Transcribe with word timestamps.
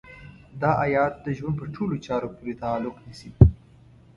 دا 0.61 0.71
ايت 0.83 1.13
د 1.25 1.27
ژوند 1.37 1.55
په 1.61 1.65
ټولو 1.75 1.95
چارو 2.05 2.33
پورې 2.35 2.53
تعلق 2.63 2.95
نيسي. 3.05 3.29